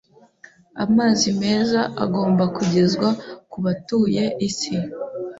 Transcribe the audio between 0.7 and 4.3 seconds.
Amazi meza agomba kugezwa ku batuye